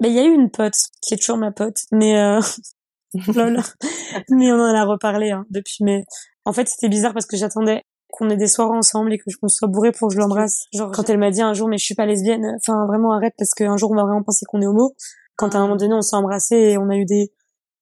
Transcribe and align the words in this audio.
bah, 0.00 0.08
il 0.08 0.14
y 0.14 0.18
a 0.18 0.24
eu 0.24 0.34
une 0.34 0.50
pote 0.50 0.76
qui 1.02 1.14
est 1.14 1.16
toujours 1.18 1.36
ma 1.36 1.52
pote, 1.52 1.78
mais 1.92 2.16
euh... 2.18 2.40
lol. 3.34 3.60
mais 4.30 4.52
on 4.52 4.56
en 4.60 4.74
a 4.74 4.84
reparlé 4.84 5.30
hein, 5.30 5.46
depuis. 5.50 5.84
Mais 5.84 6.04
en 6.44 6.52
fait, 6.52 6.68
c'était 6.68 6.88
bizarre 6.88 7.12
parce 7.12 7.26
que 7.26 7.36
j'attendais 7.36 7.84
qu'on 8.14 8.30
ait 8.30 8.36
des 8.36 8.46
soirées 8.46 8.76
ensemble 8.76 9.12
et 9.12 9.18
que 9.18 9.24
qu'on 9.40 9.48
soit 9.48 9.68
bourré 9.68 9.92
pour 9.92 10.08
que 10.08 10.14
je 10.14 10.20
l'embrasse. 10.20 10.66
Genre 10.72 10.90
quand 10.92 11.08
elle 11.10 11.18
m'a 11.18 11.30
dit 11.30 11.42
un 11.42 11.52
jour 11.52 11.68
mais 11.68 11.78
je 11.78 11.84
suis 11.84 11.96
pas 11.96 12.06
lesbienne, 12.06 12.56
enfin 12.56 12.86
vraiment 12.86 13.12
arrête 13.12 13.34
parce 13.36 13.54
qu'un 13.54 13.76
jour 13.76 13.90
on 13.90 13.96
va 13.96 14.04
vraiment 14.04 14.22
penser 14.22 14.46
qu'on 14.46 14.60
est 14.60 14.66
homo. 14.66 14.94
Quand 15.36 15.54
à 15.54 15.58
un 15.58 15.62
moment 15.62 15.76
donné 15.76 15.94
on 15.94 16.02
s'est 16.02 16.14
embrassé 16.14 16.54
et 16.54 16.78
on 16.78 16.88
a 16.90 16.96
eu 16.96 17.04
des 17.04 17.32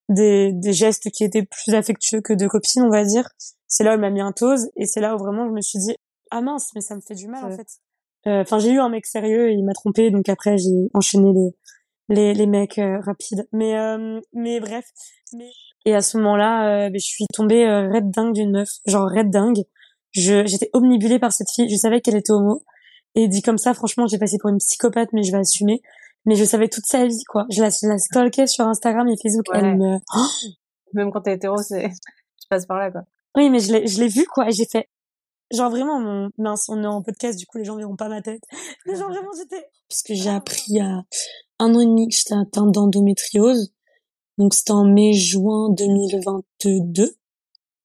des 0.08 0.52
des 0.54 0.72
gestes 0.72 1.10
qui 1.10 1.24
étaient 1.24 1.44
plus 1.44 1.74
affectueux 1.74 2.22
que 2.22 2.32
de 2.32 2.46
copines 2.46 2.82
on 2.82 2.88
va 2.88 3.04
dire. 3.04 3.28
C'est 3.68 3.84
là 3.84 3.90
où 3.90 3.94
elle 3.94 4.00
m'a 4.00 4.10
mis 4.10 4.22
un 4.22 4.32
tose 4.32 4.70
et 4.76 4.86
c'est 4.86 5.00
là 5.00 5.14
où 5.14 5.18
vraiment 5.18 5.46
je 5.46 5.52
me 5.52 5.60
suis 5.60 5.78
dit 5.78 5.94
ah 6.30 6.40
mince 6.40 6.70
mais 6.74 6.80
ça 6.80 6.96
me 6.96 7.02
fait 7.02 7.14
du 7.14 7.28
mal 7.28 7.44
en 7.44 7.50
fait. 7.54 7.68
Euh, 8.26 8.40
Enfin 8.40 8.58
j'ai 8.58 8.70
eu 8.70 8.80
un 8.80 8.88
mec 8.88 9.04
sérieux 9.04 9.50
et 9.50 9.52
il 9.52 9.64
m'a 9.64 9.74
trompé 9.74 10.10
donc 10.10 10.30
après 10.30 10.56
j'ai 10.56 10.88
enchaîné 10.94 11.30
les 11.34 11.54
les, 12.12 12.34
les 12.34 12.46
mecs 12.46 12.78
euh, 12.78 13.00
rapides. 13.00 13.48
Mais 13.52 13.76
euh, 13.76 14.20
mais 14.32 14.60
bref. 14.60 14.84
Mais... 15.32 15.50
Et 15.84 15.94
à 15.94 16.00
ce 16.00 16.16
moment-là, 16.18 16.86
euh, 16.86 16.90
ben, 16.90 17.00
je 17.00 17.04
suis 17.04 17.26
tombée 17.32 17.66
red 17.66 18.10
dingue 18.10 18.34
d'une 18.34 18.52
meuf, 18.52 18.68
genre 18.86 19.08
red 19.08 19.30
dingue. 19.30 19.64
Je 20.12 20.44
j'étais 20.46 20.70
omnibulée 20.74 21.18
par 21.18 21.32
cette 21.32 21.50
fille. 21.50 21.68
Je 21.68 21.76
savais 21.76 22.00
qu'elle 22.00 22.16
était 22.16 22.32
homo. 22.32 22.62
Et 23.14 23.28
dit 23.28 23.42
comme 23.42 23.58
ça, 23.58 23.74
franchement, 23.74 24.06
j'ai 24.06 24.18
passé 24.18 24.36
pour 24.40 24.50
une 24.50 24.58
psychopathe, 24.58 25.10
mais 25.12 25.22
je 25.22 25.32
vais 25.32 25.38
assumer. 25.38 25.82
Mais 26.24 26.36
je 26.36 26.44
savais 26.44 26.68
toute 26.68 26.86
sa 26.86 27.06
vie, 27.06 27.24
quoi. 27.28 27.46
Je 27.50 27.62
la, 27.62 27.68
je 27.68 27.88
la 27.88 27.98
stalkais 27.98 28.46
sur 28.46 28.66
Instagram 28.66 29.08
et 29.08 29.16
Facebook. 29.20 29.48
Ouais. 29.52 29.58
Elle 29.58 29.76
me... 29.76 29.98
Même 30.94 31.10
quand 31.10 31.22
t'es 31.22 31.34
hétéro, 31.34 31.56
c'est, 31.58 31.88
tu 31.88 32.48
passes 32.48 32.66
par 32.66 32.78
là, 32.78 32.90
quoi. 32.90 33.02
Oui, 33.36 33.50
mais 33.50 33.58
je 33.58 33.72
l'ai, 33.72 33.86
je 33.86 34.00
l'ai 34.00 34.08
vu, 34.08 34.24
quoi. 34.26 34.48
Et 34.48 34.52
j'ai 34.52 34.66
fait, 34.66 34.88
genre 35.52 35.70
vraiment, 35.70 36.00
mon, 36.00 36.30
mince, 36.38 36.68
on 36.68 36.82
est 36.82 36.86
en 36.86 37.02
podcast, 37.02 37.38
du 37.38 37.46
coup, 37.46 37.58
les 37.58 37.64
gens 37.64 37.76
verront 37.76 37.96
pas 37.96 38.08
ma 38.08 38.22
tête. 38.22 38.42
Mais 38.86 38.96
genre 38.96 39.08
vraiment, 39.12 39.30
j'étais, 39.36 39.66
puisque 39.88 40.12
j'ai 40.12 40.30
appris 40.30 40.80
a 40.80 41.02
un 41.62 41.74
an 41.74 41.80
et 41.80 41.86
demi 41.86 42.08
que 42.08 42.14
j'étais 42.14 42.34
atteinte 42.34 42.72
d'endométriose. 42.72 43.72
Donc, 44.38 44.54
c'était 44.54 44.72
en 44.72 44.84
mai-juin 44.84 45.70
2022. 45.70 47.14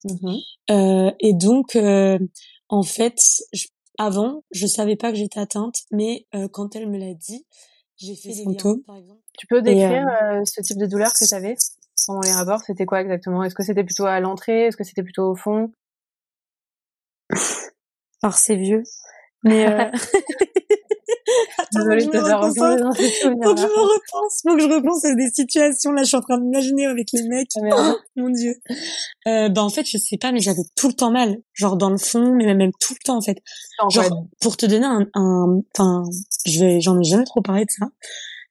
Mhm. 0.05 0.37
Euh, 0.69 1.11
et 1.19 1.33
donc, 1.33 1.75
euh, 1.75 2.17
en 2.69 2.83
fait, 2.83 3.19
je- 3.53 3.67
avant, 3.97 4.43
je 4.51 4.67
savais 4.67 4.95
pas 4.95 5.11
que 5.11 5.17
j'étais 5.17 5.39
atteinte, 5.39 5.81
mais 5.91 6.25
euh, 6.35 6.47
quand 6.47 6.75
elle 6.75 6.87
me 6.89 6.97
l'a 6.97 7.13
dit, 7.13 7.45
j'ai 7.97 8.15
fait 8.15 8.29
des 8.29 8.43
symptômes. 8.43 8.83
liens, 8.87 9.01
par. 9.07 9.15
Tu 9.37 9.47
peux 9.47 9.61
décrire 9.61 10.05
ce 10.45 10.61
type 10.61 10.77
de 10.77 10.85
douleur 10.85 11.11
que 11.13 11.27
t'avais 11.29 11.55
pendant 12.05 12.21
les 12.21 12.31
rapports? 12.31 12.61
C'était 12.61 12.85
quoi 12.85 13.01
exactement? 13.01 13.43
Est-ce 13.43 13.55
que 13.55 13.63
c'était 13.63 13.83
plutôt 13.83 14.05
à 14.05 14.19
l'entrée? 14.19 14.65
Est-ce 14.67 14.77
que 14.77 14.83
c'était 14.83 15.03
plutôt 15.03 15.31
au 15.31 15.35
fond? 15.35 15.71
Alors, 18.21 18.35
c'est 18.37 18.55
vieux. 18.55 18.83
Mais. 19.43 19.91
Attends, 21.57 21.79
Désolée 21.79 22.03
faut 22.03 22.11
de 22.11 22.11
que 22.11 22.17
je 22.17 22.19
te 22.19 22.23
me 22.23 22.25
faire 22.27 22.39
reconcentre. 22.41 22.69
replonger 22.69 22.83
dans 22.83 22.91
ces 22.93 23.03
Faut 23.09 23.09
que 23.09 23.09
je 23.11 23.19
souvenirs-là. 23.21 23.67
me 23.67 23.81
repense, 23.81 24.41
faut 24.43 24.55
que 24.55 24.61
je 24.61 24.67
repense 24.67 25.05
à 25.05 25.15
des 25.15 25.29
situations. 25.29 25.91
Là, 25.91 26.03
je 26.03 26.07
suis 26.07 26.17
en 26.17 26.21
train 26.21 26.37
d'imaginer 26.39 26.85
avec 26.85 27.07
les 27.13 27.23
mecs. 27.27 27.49
Ah. 27.71 27.93
Oh, 27.93 27.97
mon 28.15 28.29
dieu. 28.29 28.55
Euh, 29.27 29.49
bah, 29.49 29.63
en 29.63 29.69
fait, 29.69 29.85
je 29.89 29.97
sais 29.97 30.17
pas, 30.17 30.31
mais 30.31 30.39
j'avais 30.39 30.63
tout 30.75 30.87
le 30.87 30.93
temps 30.93 31.11
mal. 31.11 31.37
Genre 31.53 31.77
dans 31.77 31.89
le 31.89 31.97
fond, 31.97 32.33
mais 32.33 32.53
même 32.53 32.71
tout 32.79 32.93
le 32.93 33.03
temps, 33.03 33.17
en 33.17 33.21
fait. 33.21 33.37
En 33.79 33.89
Genre, 33.89 34.25
pour 34.41 34.57
te 34.57 34.65
donner 34.65 34.85
un, 34.85 35.05
un, 35.13 35.61
enfin, 35.77 36.03
je 36.45 36.59
vais, 36.59 36.81
j'en 36.81 36.99
ai 36.99 37.03
jamais 37.03 37.25
trop 37.25 37.41
parlé 37.41 37.65
de 37.65 37.71
ça. 37.71 37.87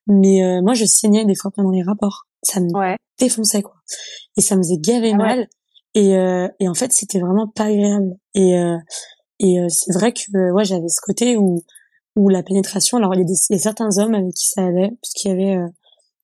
Mais, 0.07 0.45
euh, 0.45 0.61
moi, 0.63 0.75
je 0.75 0.85
saignais 0.85 1.25
des 1.25 1.35
fois 1.35 1.51
pendant 1.55 1.71
les 1.71 1.83
rapports. 1.83 2.27
Ça 2.43 2.61
me 2.61 2.71
ouais. 2.79 2.97
défonçait, 3.19 3.63
quoi. 3.63 3.75
Et 4.37 4.41
ça 4.41 4.55
me 4.57 4.63
faisait 4.63 4.79
gaver 4.79 5.11
Ah 5.15 5.19
ouais. 5.19 5.25
mal. 5.25 5.49
Et, 5.95 6.15
euh, 6.17 6.47
et 6.61 6.69
en 6.69 6.75
fait, 6.75 6.93
c'était 6.93 7.19
vraiment 7.21 7.49
pas 7.49 7.65
agréable. 7.65 8.15
Et, 8.35 8.57
euh, 8.59 8.77
et 9.41 9.61
euh, 9.61 9.67
c'est 9.69 9.93
vrai 9.95 10.13
que, 10.13 10.53
ouais, 10.53 10.65
j'avais 10.65 10.89
ce 10.89 11.01
côté 11.03 11.37
où, 11.37 11.63
où 12.17 12.29
la 12.29 12.43
pénétration, 12.43 12.97
alors 12.97 13.15
il 13.15 13.19
y, 13.19 13.23
a 13.23 13.27
des, 13.27 13.35
il 13.51 13.53
y 13.53 13.57
a 13.57 13.63
certains 13.63 13.99
hommes 13.99 14.15
avec 14.15 14.33
qui 14.35 14.49
ça 14.49 14.65
allait, 14.65 14.91
parce 15.03 15.13
qu'il 15.15 15.31
y 15.31 15.35
avait 15.35 15.57
euh, 15.57 15.67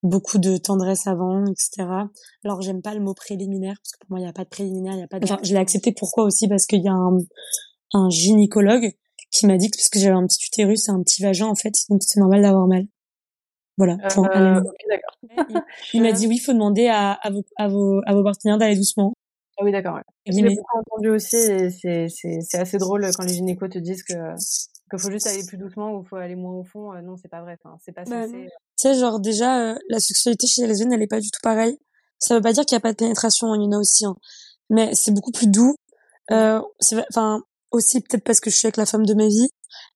beaucoup 0.03 0.39
de 0.39 0.57
tendresse 0.57 1.07
avant, 1.07 1.45
etc. 1.47 1.87
Alors 2.45 2.63
j'aime 2.63 2.83
pas 2.83 2.95
le 2.95 3.01
mot 3.01 3.15
préliminaire, 3.15 3.77
parce 3.83 3.93
que 3.93 3.99
pour 4.01 4.11
moi, 4.11 4.19
il 4.19 4.23
n'y 4.23 4.29
a 4.29 4.33
pas 4.33 4.45
de 4.45 4.49
préliminaire, 4.49 4.95
il 4.95 5.01
y 5.01 5.03
a 5.03 5.09
pas 5.09 5.21
de... 5.21 5.25
Enfin, 5.25 5.39
je 5.43 5.53
l'ai 5.53 5.61
accepté 5.61 5.93
pourquoi 5.93 6.25
aussi? 6.25 6.49
Parce 6.49 6.67
qu'il 6.67 6.83
y 6.83 6.89
a 6.89 6.93
un, 6.93 7.19
un 7.93 8.09
gynécologue 8.09 8.91
qui 9.31 9.47
m'a 9.47 9.57
dit 9.57 9.71
que 9.71 9.77
parce 9.77 9.89
que 9.89 9.99
j'avais 9.99 10.17
un 10.17 10.27
petit 10.27 10.45
utérus 10.47 10.89
et 10.89 10.91
un 10.91 11.03
petit 11.03 11.23
vagin, 11.23 11.47
en 11.47 11.55
fait, 11.55 11.73
donc 11.89 12.03
c'est 12.03 12.21
normal 12.21 12.43
d'avoir 12.43 12.67
mal. 12.67 12.87
Voilà. 13.79 13.97
point. 14.11 14.29
Euh, 14.35 14.57
Allez. 14.57 14.61
ok, 14.61 14.75
d'accord. 14.91 15.63
Il 15.95 16.03
m'a 16.03 16.13
dit 16.13 16.27
oui, 16.27 16.39
faut 16.39 16.53
demander 16.53 16.89
à, 16.89 17.13
à, 17.13 17.31
vos, 17.31 17.43
à, 17.57 17.69
vos, 17.69 18.01
à 18.07 18.15
vos 18.15 18.23
partenaires 18.23 18.59
d'aller 18.59 18.77
doucement. 18.77 19.15
Ah 19.59 19.65
oui, 19.65 19.73
d'accord. 19.73 19.95
Ouais. 19.95 20.03
Je 20.27 20.33
oui, 20.33 20.43
l'ai 20.43 20.49
mais- 20.51 20.57
beaucoup 20.57 20.79
entendu 20.79 21.09
aussi 21.11 21.37
c'est 21.71 22.59
assez 22.59 22.79
drôle 22.79 23.07
quand 23.15 23.25
les 23.25 23.35
gynécos 23.35 23.71
te 23.71 23.79
disent 23.79 24.03
que 24.03 24.15
qu'il 24.93 25.01
faut 25.01 25.11
juste 25.11 25.27
aller 25.27 25.45
plus 25.45 25.57
doucement 25.59 25.93
ou 25.97 26.05
faut 26.05 26.17
aller 26.17 26.37
moins 26.37 26.55
au 26.55 26.65
fond. 26.65 26.93
Euh, 26.93 27.01
non, 27.03 27.17
c'est 27.21 27.29
pas 27.29 27.43
vrai. 27.43 27.59
Enfin, 27.63 27.77
c'est 27.85 27.93
pas 27.93 28.05
Bah, 28.05 28.27
censé. 28.27 28.37
non. 28.37 28.45
Tu 28.45 28.49
sais, 28.77 28.95
genre 28.95 29.19
déjà, 29.21 29.59
euh, 29.73 29.75
la 29.89 29.99
sexualité 30.01 30.47
chez 30.47 30.63
les 30.63 30.69
lesbiennes, 30.69 30.93
elle 30.93 31.03
est 31.03 31.07
pas 31.09 31.21
du 31.21 31.31
tout 31.31 31.41
pareille. 31.43 31.79
Ça 32.19 32.35
veut 32.37 32.41
pas 32.41 32.53
dire 32.53 32.65
qu'il 32.65 32.77
y 32.77 32.79
a 32.79 32.81
pas 32.81 32.93
de 32.93 32.97
pénétration, 32.97 33.53
il 33.57 33.63
y 33.63 33.67
en 33.67 33.73
a 33.73 33.79
aussi, 33.79 34.05
hein. 34.07 34.15
mais 34.71 34.95
c'est 34.95 35.11
beaucoup 35.11 35.33
plus 35.33 35.49
doux. 35.49 35.75
Euh, 36.31 36.63
c'est, 36.79 36.95
vrai- 36.95 37.07
enfin, 37.11 37.43
aussi 37.73 38.01
peut-être 38.01 38.23
parce 38.23 38.39
que 38.39 38.49
je 38.51 38.57
suis 38.57 38.67
avec 38.67 38.77
la 38.77 38.87
femme 38.87 39.05
de 39.05 39.15
ma 39.15 39.27
vie, 39.27 39.49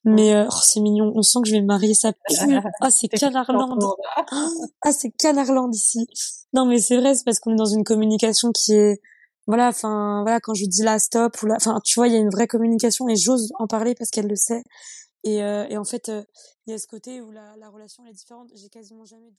mais 0.05 0.35
euh, 0.35 0.47
oh, 0.51 0.59
c'est 0.63 0.81
mignon. 0.81 1.13
On 1.15 1.23
sent 1.23 1.39
que 1.43 1.49
je 1.49 1.55
vais 1.55 1.61
me 1.61 1.67
marier, 1.67 1.95
ça 1.95 2.13
pue. 2.13 2.19
Ah, 2.81 2.91
c'est 2.91 3.07
Canarland. 3.09 3.79
Ah, 4.83 4.93
c'est 4.93 5.11
Canarland 5.11 5.73
ici. 5.73 6.07
Non, 6.53 6.65
mais 6.67 6.79
c'est 6.81 6.97
vrai, 6.97 7.15
c'est 7.15 7.25
parce 7.25 7.39
qu'on 7.39 7.53
est 7.53 7.57
dans 7.57 7.65
une 7.67 7.85
communication 7.85 8.51
qui 8.53 8.73
est, 8.75 9.01
voilà, 9.47 9.69
enfin, 9.69 10.23
voilà, 10.23 10.41
quand 10.41 10.55
je 10.55 10.65
dis 10.67 10.83
là, 10.83 10.99
stop, 10.99 11.41
ou 11.43 11.47
là, 11.47 11.55
enfin, 11.57 11.81
tu 11.85 11.99
vois, 11.99 12.09
il 12.09 12.15
y 12.15 12.17
a 12.17 12.21
une 12.21 12.31
vraie 12.31 12.47
communication 12.49 13.09
et 13.09 13.17
j'ose 13.17 13.53
en 13.59 13.67
parler 13.67 13.95
parce 13.95 14.11
qu'elle 14.11 14.27
le 14.29 14.37
sait. 14.37 14.63
Et, 15.25 15.43
euh, 15.43 15.67
et 15.69 15.77
en 15.77 15.85
fait, 15.85 16.09
euh, 16.09 16.23
il 16.67 16.73
y 16.73 16.75
a 16.75 16.79
ce 16.79 16.87
côté 16.87 17.21
où 17.21 17.31
la, 17.31 17.57
la 17.57 17.69
relation 17.71 18.05
est 18.07 18.13
différente. 18.13 18.51
J'ai 18.55 18.69
quasiment 18.69 19.05
jamais 19.05 19.31